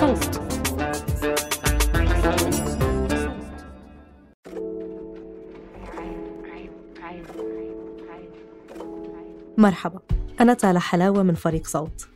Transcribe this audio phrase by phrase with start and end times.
[0.00, 0.40] صوت
[9.58, 10.00] مرحبا.
[10.40, 12.08] أنا تالا حلاوة من فريق صوت.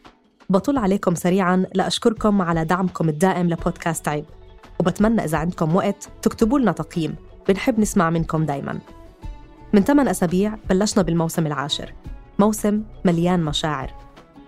[0.51, 4.25] بطل عليكم سريعا لأشكركم على دعمكم الدائم لبودكاست عيب.
[4.81, 7.15] وبتمنى إذا عندكم وقت تكتبوا لنا تقييم.
[7.49, 8.79] بنحب نسمع منكم دايما.
[9.73, 11.95] من 8 أسابيع بلشنا بالموسم العاشر.
[12.39, 13.95] موسم مليان مشاعر.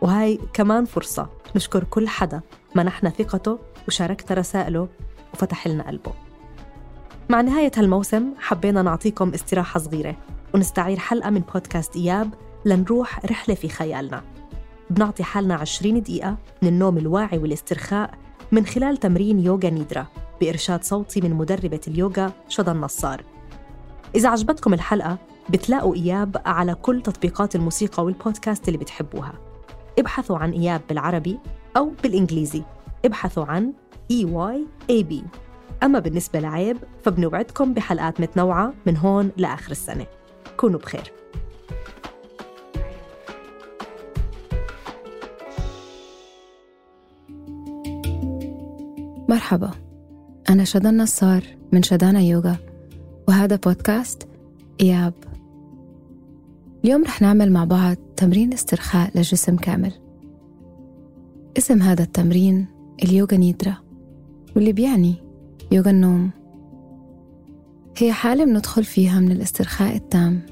[0.01, 2.41] وهاي كمان فرصة نشكر كل حدا
[2.75, 4.89] منحنا ثقته وشاركت رسائله
[5.35, 6.13] وفتح لنا قلبه.
[7.29, 10.17] مع نهاية هالموسم حبينا نعطيكم استراحة صغيرة
[10.55, 12.31] ونستعير حلقة من بودكاست إياب
[12.65, 14.23] لنروح رحلة في خيالنا.
[14.91, 18.11] بنعطي حالنا 20 دقيقة من النوم الواعي والاسترخاء
[18.53, 20.07] من خلال تمرين يوغا نيدرا
[20.41, 23.25] بإرشاد صوتي من مدربة اليوغا شذى النصار.
[24.15, 25.19] إذا عجبتكم الحلقة
[25.51, 29.33] بتلاقوا إياب على كل تطبيقات الموسيقى والبودكاست اللي بتحبوها.
[29.99, 31.39] ابحثوا عن إياب بالعربي
[31.77, 32.63] أو بالإنجليزي.
[33.05, 33.73] ابحثوا عن
[34.13, 35.15] EYAB
[35.83, 40.07] أما بالنسبة لعيب فبنوعدكم بحلقات متنوعة من هون لآخر السنة.
[40.57, 41.13] كونوا بخير.
[49.29, 49.71] مرحبا.
[50.51, 51.43] أنا شدى النصار
[51.73, 52.57] من شدانا يوغا
[53.29, 54.29] وهذا بودكاست
[54.81, 55.15] إياب.
[56.85, 60.10] اليوم رح نعمل مع بعض تمرين استرخاء للجسم كامل.
[61.59, 62.67] اسم هذا التمرين
[63.03, 63.77] اليوغا نيدرا
[64.57, 65.15] واللي بيعني
[65.73, 66.31] يوغا النوم.
[67.97, 70.43] هي حالة بندخل فيها من الاسترخاء التام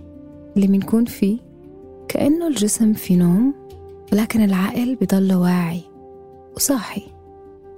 [0.57, 1.39] اللي بنكون فيه
[2.09, 3.55] كأنه الجسم في نوم
[4.13, 5.83] ولكن العقل بضل واعي
[6.57, 7.03] وصاحي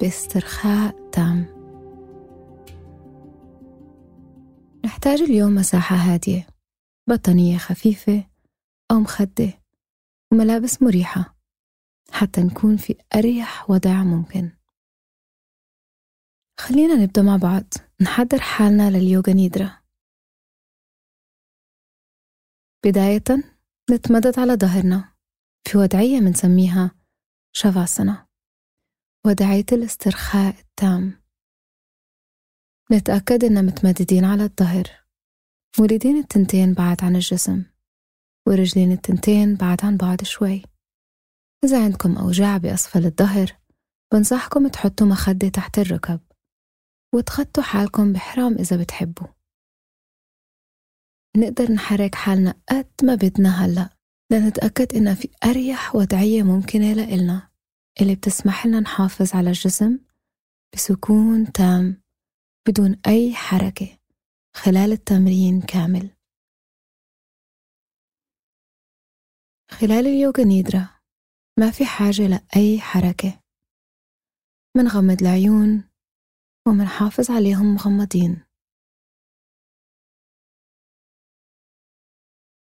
[0.00, 1.46] باسترخاء تام.
[4.84, 6.46] نحتاج اليوم مساحة هادية
[7.08, 8.24] بطانية خفيفة
[8.90, 9.52] أو مخدة
[10.32, 11.39] وملابس مريحة.
[12.12, 14.50] حتى نكون في أريح وضع ممكن.
[16.60, 17.64] خلينا نبدأ مع بعض.
[18.02, 19.80] نحضر حالنا لليوغا نيدرا.
[22.84, 23.24] بداية
[23.90, 25.14] نتمدد على ظهرنا
[25.64, 26.90] في وضعية منسميها
[27.52, 28.26] شافاسنا
[29.26, 31.22] وضعية الاسترخاء التام.
[32.92, 35.00] نتأكد إننا متمددين على الظهر.
[35.78, 37.64] واليدين التنتين بعد عن الجسم
[38.46, 40.62] ورجلين التنتين بعد عن بعض شوي.
[41.64, 43.56] إذا عندكم أوجاع بأسفل الظهر
[44.12, 46.20] بنصحكم تحطوا مخدة تحت الركب
[47.14, 49.26] وتخطوا حالكم بحرام إذا بتحبوا.
[51.36, 53.96] نقدر نحرك حالنا قد ما بدنا هلأ
[54.32, 57.50] لنتأكد إنها في أريح وضعية ممكنة لإلنا.
[58.00, 59.98] اللي بتسمح لنا نحافظ على الجسم
[60.74, 62.02] بسكون تام
[62.68, 63.98] بدون أي حركة
[64.56, 66.10] خلال التمرين كامل.
[69.70, 70.99] خلال اليوغا نيدرا
[71.60, 73.40] ما في حاجة لأي حركة.
[74.76, 75.84] منغمض العيون
[76.68, 78.44] ومنحافظ عليهم مغمضين.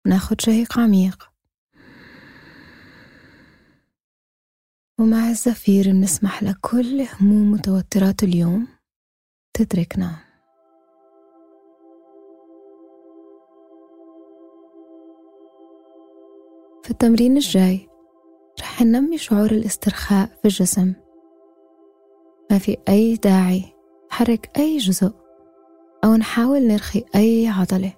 [0.06, 1.32] ناخد شهيق عميق.
[5.00, 8.68] ومع الزفير بنسمح لكل هموم وتوترات اليوم
[9.54, 10.32] تتركنا.
[16.84, 17.91] في التمرين الجاي
[18.60, 20.92] رح ننمي شعور الاسترخاء في الجسم.
[22.50, 23.64] ما في أي داعي
[24.10, 25.12] حرك أي جزء
[26.04, 27.92] أو نحاول نرخي أي عضلة.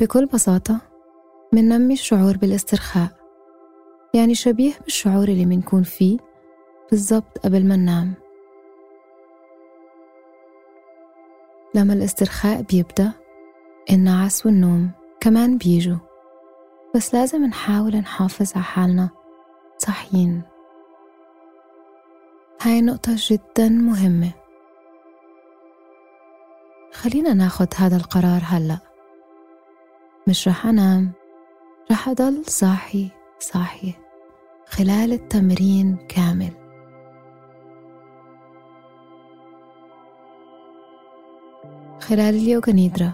[0.00, 0.80] بكل بساطة
[1.52, 3.08] مننمي الشعور بالاسترخاء
[4.14, 6.18] يعني شبيه بالشعور اللي منكون فيه
[6.90, 8.14] بالضبط قبل ما ننام.
[11.74, 13.12] لما الاسترخاء بيبدأ
[13.90, 16.11] النعس والنوم كمان بيجوا.
[16.94, 19.08] بس لازم نحاول نحافظ على حالنا.
[19.78, 20.42] صاحيين
[22.62, 24.30] هاي نقطة جدا مهمة.
[26.92, 28.78] خلينا ناخد هذا القرار هلأ.
[30.28, 31.12] مش رح أنام.
[31.90, 33.94] رح أضل صاحي صاحي.
[34.66, 36.52] خلال التمرين كامل.
[42.00, 43.12] خلال اليوغا نيدرا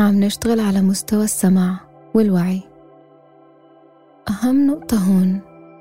[0.00, 1.80] عم نشتغل على مستوى السمع
[2.14, 2.75] والوعي.
[4.28, 5.40] أهم نقطة هون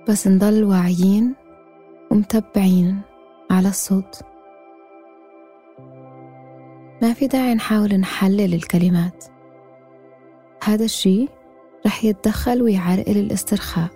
[0.10, 1.36] بس نضل واعيين
[2.12, 3.02] ومتبعين
[3.52, 4.22] على الصوت.
[7.02, 9.26] ما في داعي نحاول نحلل الكلمات.
[10.64, 11.28] هذا الشي
[11.86, 13.90] رح يتدخل ويعرقل الاسترخاء.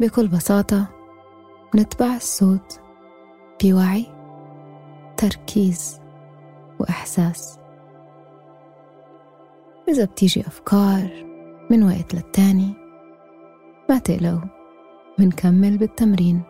[0.00, 0.86] بكل بساطة
[1.76, 2.80] نتبع الصوت
[3.62, 4.06] بوعي
[5.16, 6.00] تركيز
[6.80, 7.58] وإحساس.
[9.88, 11.26] إذا بتيجي أفكار
[11.70, 12.85] من وقت للتاني
[13.88, 14.40] ما تقلقوا
[15.18, 16.42] منكمل بالتمرين.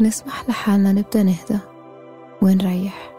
[0.00, 1.58] نسمح لحالنا نبدأ نهدى.
[2.42, 3.10] ونريح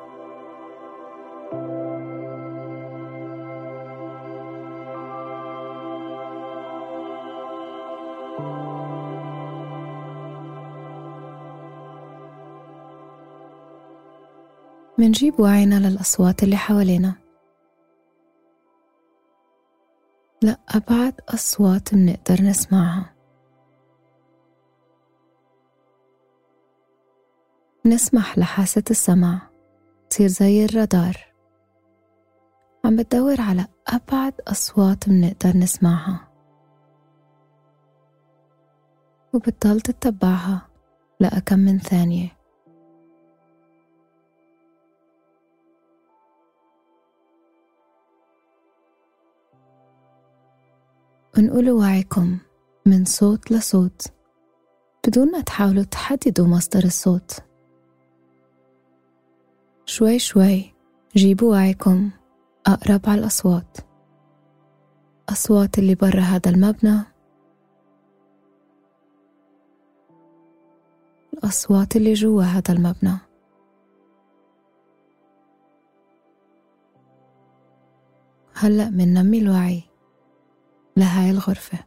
[14.98, 17.21] منجيب وعينا للأصوات اللي حوالينا.
[20.44, 23.14] لأبعد أصوات منقدر نسمعها.
[27.86, 29.42] نسمح لحاسة السمع
[30.10, 31.18] تصير زي الرادار.
[32.86, 36.28] عم بتدور على أبعد أصوات منقدر نسمعها.
[39.34, 40.68] وبتضل تتبعها
[41.20, 42.41] لأكم من ثانية.
[51.38, 52.38] انقلوا وعيكم
[52.86, 54.02] من صوت لصوت.
[55.08, 57.32] بدون ما تحاولوا تحددوا مصدر الصوت.
[59.86, 60.74] شوي شوي
[61.16, 62.10] جيبوا وعيكم
[62.68, 63.78] أقرب على الأصوات.
[65.30, 67.00] أصوات اللي برا هذا المبنى.
[71.34, 73.18] الأصوات اللي جوا هذا المبنى.
[78.54, 79.91] هلأ مننمي الوعي.
[80.98, 81.78] لهاي الغرفة.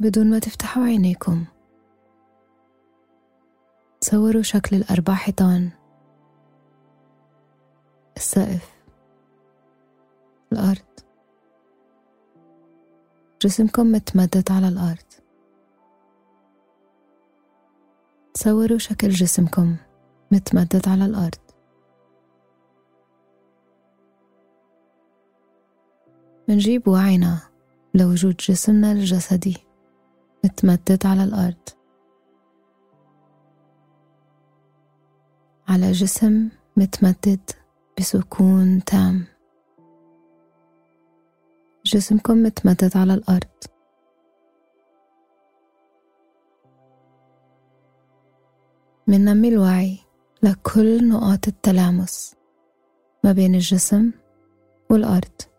[0.00, 1.44] بدون ما تفتحوا عينيكم.
[4.00, 5.70] تصوروا شكل الأربع حيطان
[8.16, 8.74] السقف.
[10.52, 10.78] الأرض.
[13.42, 15.12] جسمكم متمدد على الأرض.
[18.34, 19.76] تصوروا شكل جسمكم
[20.32, 21.43] متمدد على الأرض.
[26.48, 27.38] منجيب وعينا
[27.94, 29.56] لوجود جسمنا الجسدي
[30.44, 31.68] متمدد على الأرض.
[35.68, 37.50] على جسم متمدد
[37.98, 39.24] بسكون تام.
[41.84, 43.64] جسمكم متمدد على الأرض.
[49.06, 49.98] مننمي الوعي
[50.42, 52.36] لكل نقاط التلامس
[53.24, 54.12] ما بين الجسم
[54.90, 55.53] والأرض.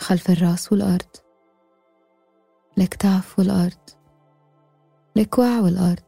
[0.00, 1.16] خلف الرأس والأرض
[2.78, 3.90] الأكتاف والأرض
[5.16, 6.04] الكوع والأرض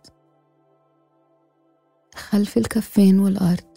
[2.15, 3.73] خلف الكفين والأرض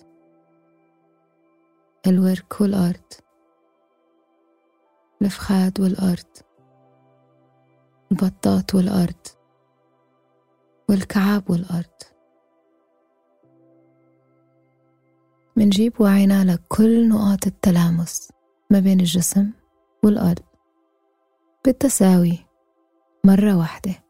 [2.08, 3.14] الورك والأرض
[5.22, 6.38] الفخاد والأرض
[8.12, 9.28] البطاط والأرض
[10.90, 11.86] والكعاب والأرض.
[15.56, 18.32] منجيب وعينا لكل نقاط التلامس
[18.70, 19.52] ما بين الجسم
[20.06, 20.44] والأرض.
[21.66, 22.38] بالتساوي
[23.24, 24.04] مرة واحدة.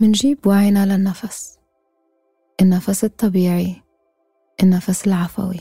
[0.00, 1.58] منجيب وعينا للنفس.
[2.62, 3.82] النفس الطبيعي
[4.62, 5.60] النفس العفوي.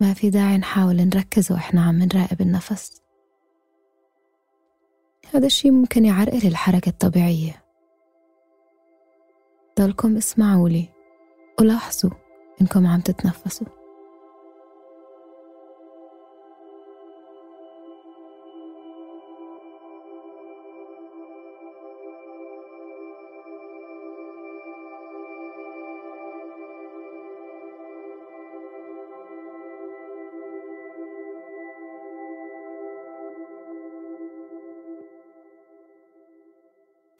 [0.00, 3.02] ما في داعي نحاول نركز وإحنا عم نراقب النفس.
[5.34, 7.64] هذا الشي ممكن يعرقل الحركة الطبيعية.
[9.78, 10.88] ضلكم اسمعوا لي
[11.60, 12.10] ولاحظوا
[12.60, 13.85] إنكم عم تتنفسوا.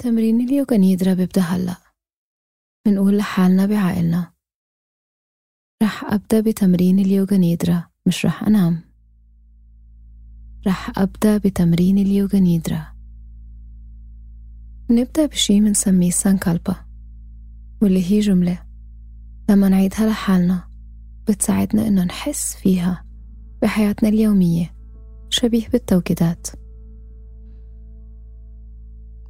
[0.07, 1.77] تمرين اليوغا نيدرا بيبدأ هلأ.
[2.87, 4.33] بنقول لحالنا بعقلنا
[5.83, 8.81] رح أبدأ بتمرين اليوغا نيدرا مش رح أنام.
[10.67, 12.87] رح أبدأ بتمرين اليوغا نيدرا.
[14.91, 16.77] نبدأ بشي منسميه سانكالبا
[17.83, 18.67] واللي هي جملة.
[19.51, 20.69] لما نعيدها لحالنا
[21.29, 23.05] بتساعدنا إنه نحس فيها
[23.63, 24.75] بحياتنا اليومية
[25.31, 26.47] شبيه بالتوكيدات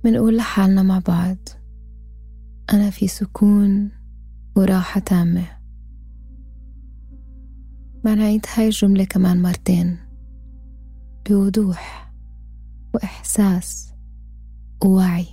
[0.06, 1.36] منقول لحالنا مع بعض
[2.72, 3.90] أنا في سكون
[4.56, 5.46] وراحة تامة.
[8.04, 9.98] ما نعيد هاي الجملة كمان مرتين.
[11.28, 12.12] بوضوح
[12.94, 13.92] وإحساس
[14.84, 15.26] ووعي.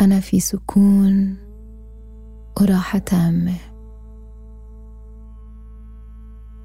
[0.00, 1.36] أنا في سكون
[2.60, 3.58] وراحة تامة.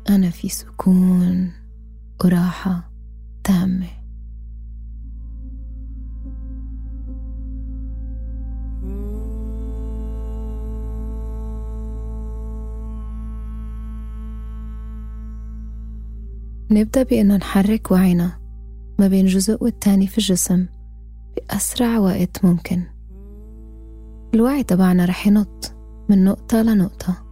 [0.10, 1.52] أنا في سكون
[2.24, 2.92] وراحة
[3.44, 4.05] تامة.
[16.76, 18.40] نبدأ بأنه نحرك وعينا
[19.00, 20.66] ما بين جزء والتاني في الجسم
[21.36, 22.84] بأسرع وقت ممكن.
[24.34, 25.76] الوعي تبعنا رح ينط
[26.10, 27.26] من نقطة لنقطة.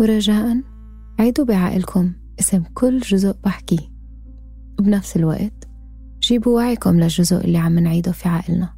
[0.00, 0.60] ورجاء
[1.18, 3.92] عيدوا بعقلكم اسم كل جزء بحكيه
[4.78, 5.68] وبنفس الوقت
[6.22, 8.74] جيبوا وعيكم للجزء اللي عم نعيده في عقلنا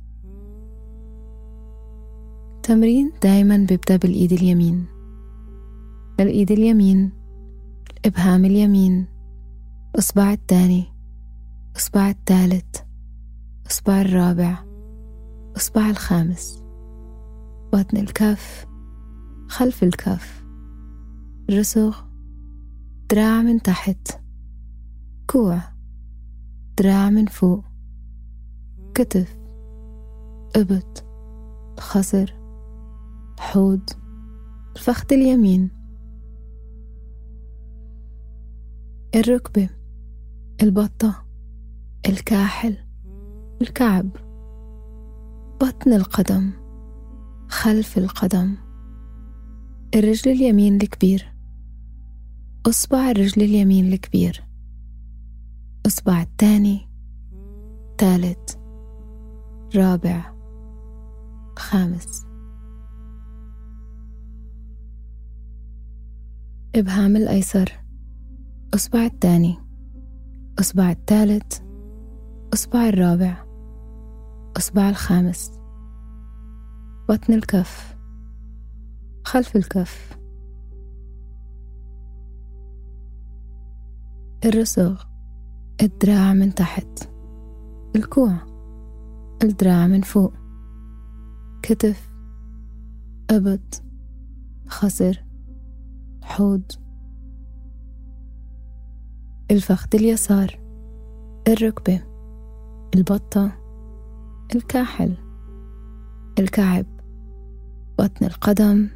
[2.62, 4.86] تمرين دايما بيبدأ بالإيد اليمين.
[6.20, 7.12] الإيد اليمين
[8.00, 9.11] الإبهام اليمين
[9.94, 10.84] الإصبع الثاني
[11.72, 12.80] الإصبع الثالث
[13.62, 14.64] الإصبع الرابع
[15.50, 16.62] الإصبع الخامس.
[17.72, 18.66] بطن الكف
[19.48, 20.44] خلف الكف.
[21.50, 21.96] رسغ
[23.10, 24.20] دراع من تحت.
[25.30, 25.60] كوع
[26.78, 27.64] دراع من فوق.
[28.94, 29.38] كتف
[30.56, 31.04] إبط
[31.80, 32.34] خصر
[33.38, 33.90] حوض
[34.76, 35.70] الفخذ اليمين.
[39.14, 39.81] الركبة
[40.62, 41.24] البطة
[42.08, 42.76] الكاحل
[43.62, 44.08] الكعب
[45.60, 46.50] بطن القدم
[47.48, 48.54] خلف القدم
[49.94, 51.34] الرجل اليمين الكبير
[52.66, 54.44] أصبع الرجل اليمين الكبير
[55.86, 56.88] أصبع الثاني
[57.98, 58.54] ثالث
[59.76, 60.32] رابع
[61.58, 62.26] خامس.
[66.74, 67.72] إبهام الأيسر
[68.74, 69.71] أصبع الثاني.
[70.60, 71.58] أصبع الثالث
[72.54, 73.44] أصبع الرابع
[74.56, 75.52] أصبع الخامس.
[77.08, 77.96] بطن الكف
[79.24, 80.18] خلف الكف.
[84.44, 85.02] الرسغ
[85.82, 87.08] الدراع من تحت.
[87.96, 88.36] الكوع
[89.42, 90.32] الدراع من فوق.
[91.62, 92.12] كتف
[93.30, 93.82] أبط
[94.68, 95.24] خصر
[96.22, 96.81] حوض.
[99.52, 100.60] الفخذ اليسار
[101.48, 102.02] الركبة
[102.94, 103.52] البطة
[104.54, 105.16] الكاحل
[106.38, 106.86] الكعب
[107.98, 108.88] بطن القدم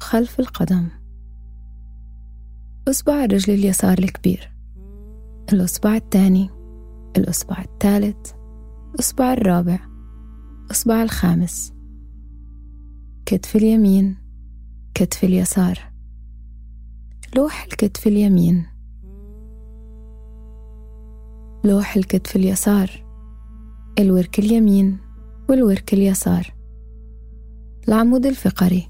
[0.00, 0.88] خلف القدم.
[2.88, 4.52] أصبع الرجل اليسار الكبير
[5.52, 6.50] الأصبع الثاني
[7.16, 8.32] الأصبع الثالث
[8.94, 9.78] الأصبع الرابع
[10.64, 11.72] الأصبع الخامس.
[13.26, 14.16] كتف اليمين
[14.94, 15.92] كتف اليسار.
[17.36, 18.77] لوح الكتف اليمين.
[21.64, 23.08] لوح الكتف اليسار
[23.98, 24.98] الورك اليمين
[25.48, 26.54] والورك اليسار.
[27.88, 28.88] العمود الفقري.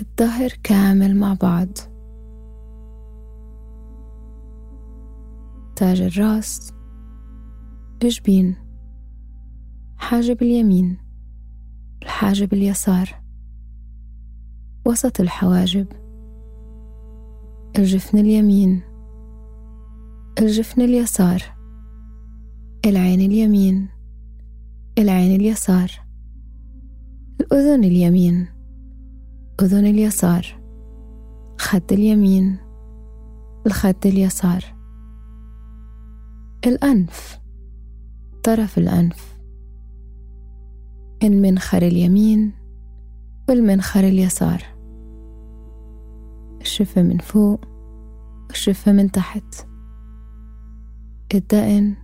[0.00, 1.68] الظهر كامل مع بعض.
[5.76, 6.72] تاج الراس.
[8.02, 8.54] الجبين.
[9.96, 10.98] حاجب اليمين.
[12.02, 13.22] الحاجب اليسار.
[14.86, 15.86] وسط الحواجب.
[17.78, 18.85] الجفن اليمين.
[20.38, 21.42] الجفن اليسار
[22.86, 23.88] العين اليمين
[24.98, 25.90] العين اليسار
[27.40, 28.46] الأذن اليمين
[29.62, 30.46] أذن اليسار
[31.58, 32.56] خد اليمين
[33.66, 34.64] الخد اليسار.
[36.66, 37.40] الأنف
[38.42, 39.38] طرف الأنف
[41.22, 42.52] المنخر اليمين
[43.48, 44.62] والمنخر اليسار.
[46.60, 47.60] الشفة من فوق
[48.48, 49.66] والشفة من تحت.
[51.34, 51.94] الدقن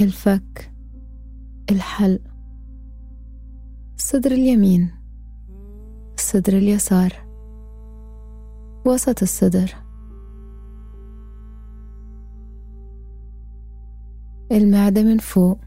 [0.00, 0.72] الفك
[1.70, 2.20] الحلق.
[3.96, 4.90] الصدر اليمين
[6.14, 7.12] الصدر اليسار.
[8.86, 9.74] وسط الصدر.
[14.52, 15.58] المعدة من فوق.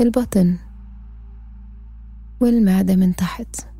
[0.00, 0.56] البطن.
[2.40, 3.79] والمعدة من تحت.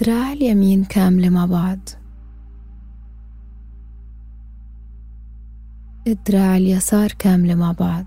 [0.00, 1.78] دراع اليمين كاملة مع بعض.
[6.06, 8.06] الدراع اليسار كاملة مع بعض.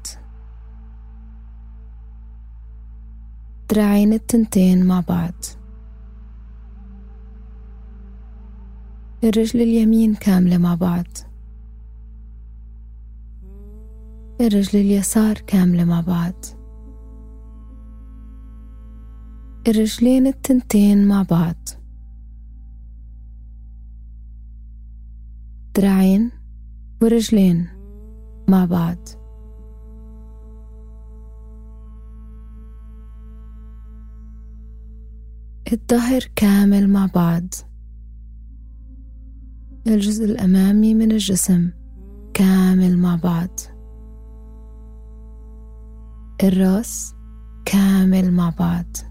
[3.69, 5.33] دراعين التنتين مع بعض.
[9.23, 11.07] الرجل اليمين كاملة مع بعض.
[14.41, 16.45] الرجل اليسار كاملة مع بعض.
[19.67, 21.80] الرجلين التنتين مع بعض.
[25.75, 26.31] دراعين
[27.01, 27.67] ورجلين
[28.49, 28.97] مع بعض.
[35.73, 37.43] الظهر كامل مع بعض.
[39.87, 41.71] الجزء الأمامي من الجسم
[42.33, 43.59] كامل مع بعض.
[46.43, 47.15] الراس
[47.65, 49.10] كامل مع بعض.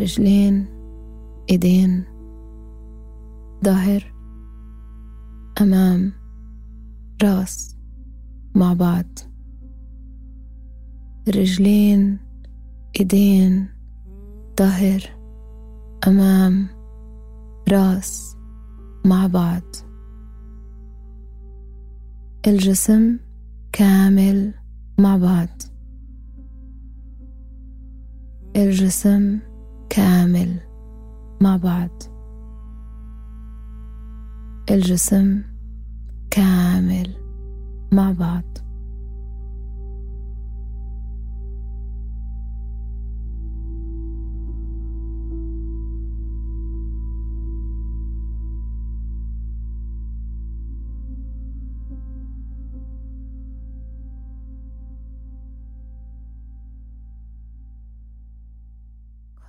[0.00, 0.66] رجلين
[1.50, 2.04] ايدين
[3.64, 4.14] ظهر
[5.60, 6.12] امام
[7.22, 7.76] راس
[8.54, 9.06] مع بعض.
[11.28, 12.18] رجلين
[13.00, 13.68] ايدين
[14.58, 15.00] ظهر
[16.08, 16.66] امام
[17.68, 18.36] راس
[19.04, 19.62] مع بعض.
[22.46, 23.18] الجسم
[23.72, 24.54] كامل
[24.98, 25.48] مع بعض.
[28.56, 29.38] الجسم
[29.96, 30.60] كامل
[31.40, 32.02] مع بعض.
[34.70, 35.42] الجسم
[36.30, 37.16] كامل
[37.92, 38.58] مع بعض.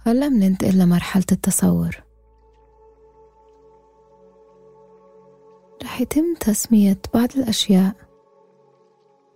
[0.08, 2.04] هلا مننتقل لمرحلة التصور.
[5.84, 7.96] رح يتم تسمية بعض الأشياء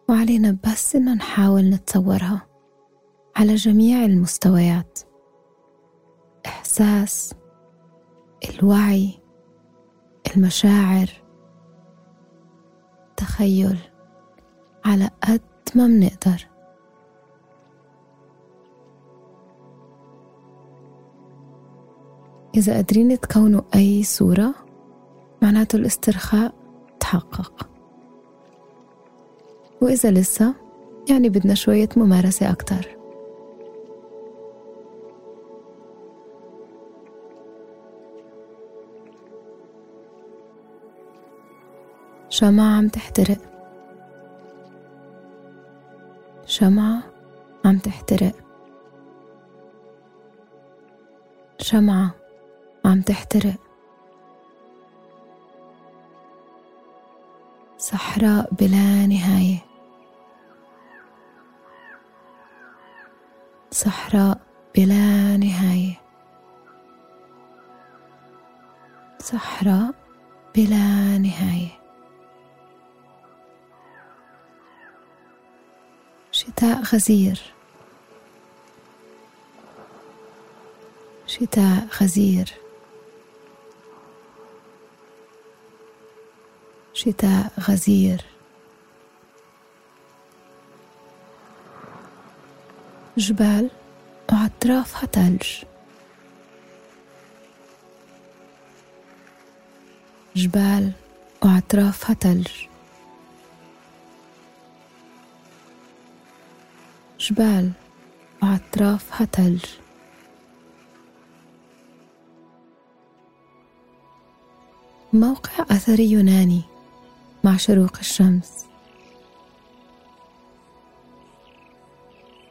[0.10, 2.48] وعلينا بس إنه نحاول نتصورها
[3.36, 5.00] على جميع المستويات.
[6.45, 7.34] إحساس
[8.50, 9.19] الوعي
[10.36, 11.10] المشاعر
[13.17, 13.78] تخيل
[14.86, 15.41] على قد
[15.76, 16.51] ما منقدر
[22.56, 24.54] إذا قادرين تكونوا أي صورة
[25.42, 26.54] معناته الاسترخاء
[27.00, 27.70] تحقق.
[29.82, 30.54] وإذا لسه
[31.10, 32.98] يعني بدنا شوية ممارسة أكتر.
[42.30, 43.38] شمعة عم تحترق.
[46.46, 47.04] شمعة
[47.66, 48.34] عم تحترق.
[51.60, 52.20] شمعة
[52.86, 53.56] عم تحترق.
[57.78, 59.58] صحراء بلا نهاية.
[63.72, 64.41] صحراء
[64.76, 66.02] بلا نهاية.
[69.20, 69.94] صحراء
[70.56, 71.82] بلا نهاية.
[76.32, 77.41] شتاء غزير.
[81.28, 82.61] شتاء غزير.
[86.93, 88.25] شتاء غزير.
[93.17, 93.69] جبال
[94.32, 95.63] وأطرافها ثلج
[100.36, 100.91] جبال
[101.43, 102.47] وأطرافها ثلج
[107.19, 107.71] جبال
[108.43, 109.65] وأطرافها ثلج
[115.13, 116.62] موقع أثري يوناني.
[117.43, 118.65] مع شروق الشمس.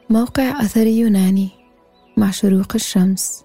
[0.09, 1.49] موقع أثري يوناني
[2.17, 3.43] مع شروق الشمس.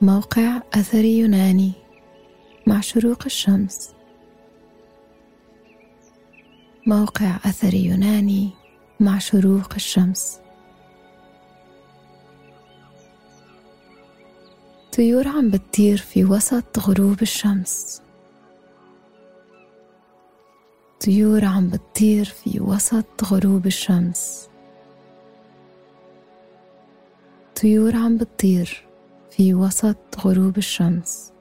[0.00, 1.72] موقع أثري يوناني
[2.66, 3.94] مع شروق الشمس.
[6.86, 8.50] موقع أثري يوناني
[9.00, 10.38] مع شروق الشمس.
[14.96, 18.02] طيور عم بتطير في وسط غروب الشمس.
[21.04, 24.48] طيور عم بتطير في وسط غروب الشمس.
[27.62, 28.86] طيور عم بتطير
[29.30, 31.32] في وسط غروب الشمس.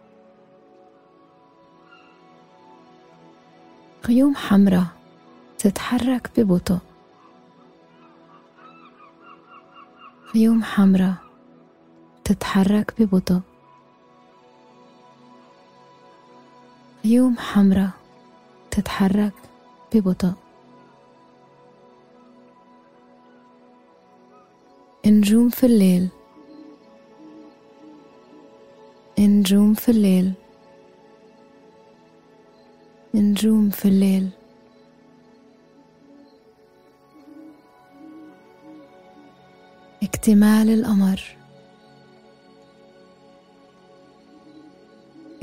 [4.08, 4.86] غيوم حمراء
[5.58, 6.78] تتحرك ببطء.
[10.36, 11.16] غيوم حمراء
[12.24, 13.42] تتحرك ببطء.
[17.06, 17.90] غيوم حمراء
[18.72, 19.34] تتحرك
[19.94, 20.34] ببطء
[25.06, 26.10] نجوم في الليل.
[29.20, 30.34] نجوم في الليل.
[33.16, 34.30] نجوم في الليل.
[40.04, 41.22] اكتمال القمر.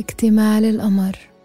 [0.00, 1.37] اكتمال القمر.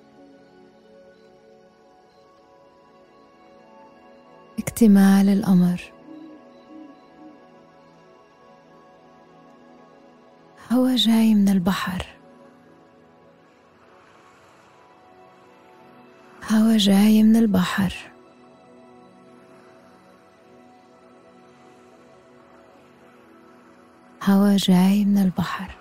[4.84, 5.82] اكتمال القمر
[10.72, 12.06] هوا جاي من البحر.
[16.52, 17.94] هوا جاي من البحر.
[24.24, 25.76] هوا جاي من البحر.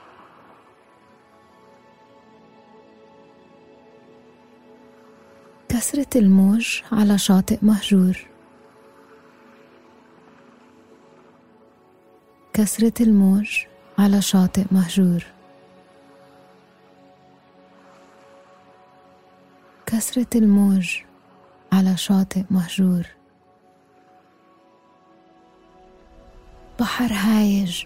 [5.68, 8.31] كسرة الموج على شاطئ مهجور.
[12.54, 13.64] كسرة الموج
[13.98, 15.24] على شاطئ مهجور.
[19.86, 20.96] كسرة الموج
[21.72, 23.02] على شاطئ مهجور.
[26.80, 27.84] بحر هايج.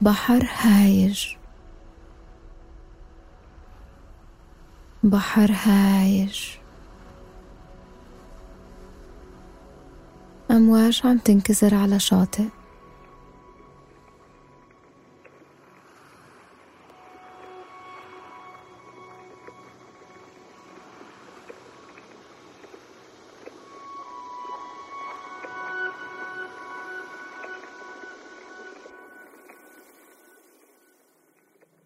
[0.00, 1.26] بحر هايج.
[5.02, 6.40] بحر هايج.
[10.58, 12.48] أمواج عم تنكسر على شاطئ.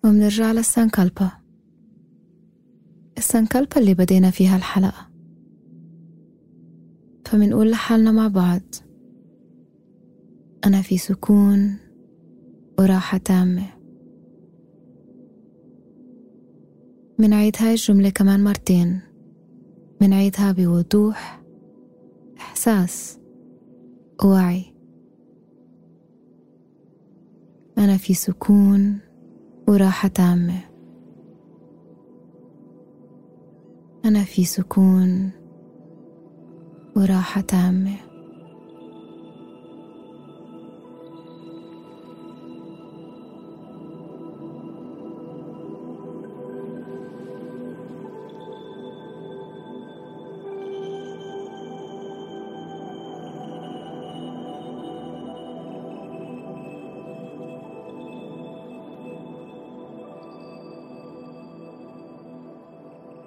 [0.04, 1.30] ومنرجع للسانكالبا.
[3.18, 5.11] السانكالبا اللي بدينا فيها الحلقة.
[7.32, 8.60] فمنقول لحالنا مع بعض
[10.64, 11.76] أنا في سكون
[12.78, 13.66] وراحة تامة.
[17.18, 19.00] منعيد هاي الجملة كمان مرتين.
[20.00, 21.42] منعيدها بوضوح
[22.36, 23.18] إحساس
[24.24, 24.64] ووعي.
[27.78, 28.98] أنا في سكون
[29.68, 30.60] وراحة تامة.
[34.04, 35.41] أنا في سكون
[36.96, 37.96] وراحة تامة.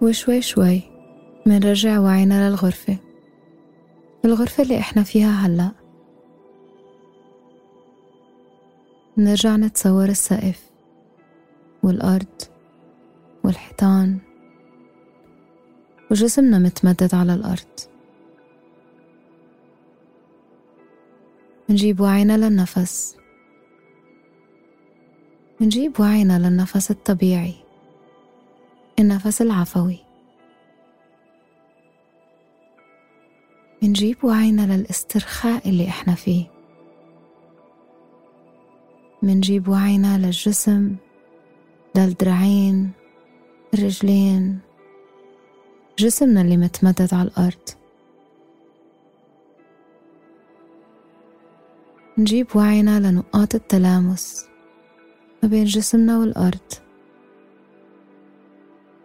[0.01, 0.81] وشوي شوي
[1.45, 3.04] منرجع وعينا للغرفة.
[4.25, 5.71] الغرفة اللي إحنا فيها هلأ.
[9.17, 10.69] نرجع نتصور السقف
[11.83, 12.41] والأرض
[13.43, 14.17] والحيطان
[16.11, 17.79] وجسمنا متمدد على الأرض.
[21.69, 23.17] نجيب وعينا للنفس.
[25.61, 27.55] نجيب وعينا للنفس الطبيعي.
[28.99, 30.04] النفس العفوي.
[33.85, 36.45] منجيب وعينا للاسترخاء اللي إحنا فيه.
[39.21, 40.95] منجيب وعينا للجسم
[41.95, 42.91] للدراعين
[43.73, 44.59] الرجلين
[45.99, 47.69] جسمنا اللي متمدد على الأرض.
[52.17, 54.45] نجيب وعينا لنقاط التلامس
[55.43, 56.73] ما بين جسمنا والأرض.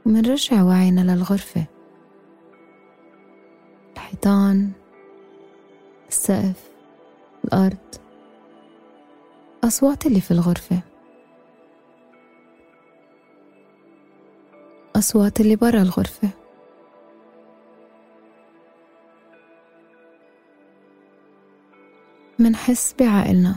[0.07, 1.80] ومنرجع وعينا للغرفة.
[4.01, 4.71] الحيطان
[6.09, 6.71] السقف
[7.45, 7.77] الأرض
[9.65, 10.81] أصوات اللي في الغرفة.
[14.97, 16.29] أصوات اللي برا الغرفة.
[22.39, 23.57] منحس بعقلنا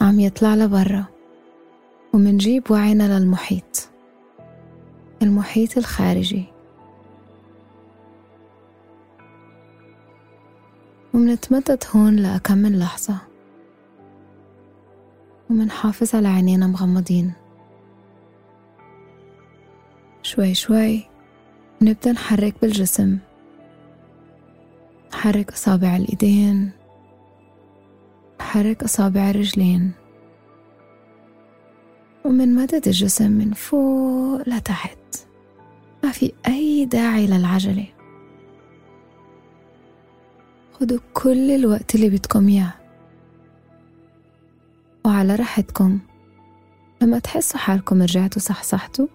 [0.00, 1.04] عم يطلع لبرا
[2.14, 3.88] ومنجيب وعينا للمحيط
[5.22, 6.55] المحيط الخارجي.
[11.16, 13.18] ومنتمدد هون لأكم من لحظة
[15.50, 17.32] ومنحافظ على عينينا مغمضين.
[20.22, 21.06] شوي شوي
[21.82, 23.18] نبدأ نحرك بالجسم.
[25.12, 26.70] نحرك أصابع الإيدين.
[28.40, 29.92] نحرك أصابع الرجلين.
[32.24, 35.26] ومن مدد الجسم من فوق لتحت.
[36.04, 37.95] ما في أي داعي للعجلة.
[40.80, 42.74] خدوا كل الوقت اللي بدكم إياه.
[45.04, 45.98] وعلى راحتكم
[47.02, 49.06] لما تحسوا حالكم رجعتوا صحصحتوا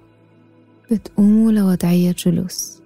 [0.91, 2.81] بتقوموا لوضعية جلوس.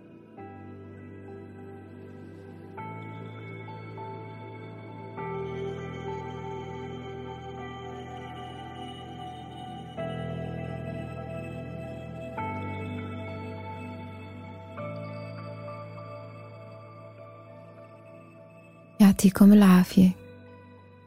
[19.05, 20.09] يعطيكم العافية.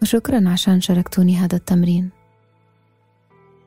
[0.03, 2.11] وشكرا عشان شاركتوني هذا التمرين.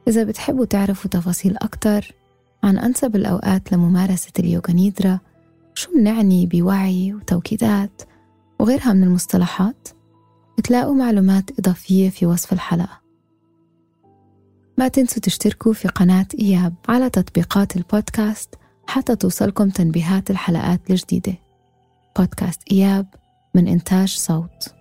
[0.08, 2.14] إذا بتحبوا تعرفوا تفاصيل أكتر
[2.64, 5.20] عن أنسب الأوقات لممارسة اليوغا نيدرا
[5.74, 8.02] شو بنعني بوعي وتوكيدات
[8.60, 9.88] وغيرها من المصطلحات
[10.58, 13.02] بتلاقوا معلومات إضافية في وصف الحلقة.
[14.78, 18.56] ما تنسوا تشتركوا في قناة إياب على تطبيقات البودكاست
[18.88, 21.34] حتى توصلكم تنبيهات الحلقات الجديدة.
[22.18, 23.21] بودكاست إياب
[23.56, 24.81] من إنتاج صوت.